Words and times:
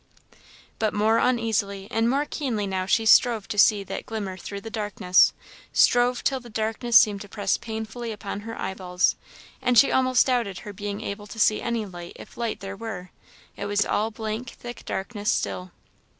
But 0.79 0.95
more 0.95 1.19
uneasily 1.19 1.87
and 1.91 2.09
more 2.09 2.25
keenly 2.25 2.65
now 2.65 2.87
she 2.87 3.05
stove 3.05 3.47
to 3.49 3.57
see 3.59 3.83
that 3.83 4.07
glimmer 4.07 4.35
through 4.35 4.61
the 4.61 4.71
darkness; 4.71 5.31
strove 5.73 6.23
till 6.23 6.39
the 6.39 6.49
darkness 6.49 6.97
seemed 6.97 7.21
to 7.21 7.29
press 7.29 7.55
painfully 7.55 8.11
upon 8.11 8.39
her 8.39 8.59
eyeballs, 8.59 9.15
and 9.61 9.77
she 9.77 9.91
almost 9.91 10.25
doubted 10.25 10.61
her 10.61 10.73
being 10.73 11.01
able 11.01 11.27
to 11.27 11.37
see 11.39 11.61
any 11.61 11.85
light 11.85 12.13
if 12.15 12.35
light 12.35 12.61
there 12.61 12.75
were; 12.75 13.11
it 13.55 13.65
was 13.67 13.85
all 13.85 14.09
blank 14.09 14.49
thick 14.49 14.83
darkness 14.85 15.29
still. 15.29 15.69